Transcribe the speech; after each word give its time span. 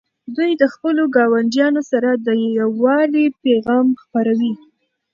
دوی 0.35 0.51
د 0.61 0.63
خپلو 0.73 1.03
ګاونډیانو 1.15 1.81
سره 1.91 2.09
د 2.15 2.27
یووالي 2.57 3.25
پیغام 3.43 3.87
خپروي. 4.01 4.53